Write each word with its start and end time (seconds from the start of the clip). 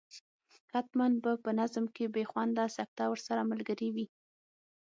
حتما 0.73 1.07
به 1.23 1.31
په 1.43 1.51
نظم 1.59 1.85
کې 1.95 2.05
بې 2.15 2.23
خونده 2.29 2.65
سکته 2.77 3.03
ورسره 3.09 3.41
ملګرې 3.51 3.89
وي. 3.95 4.07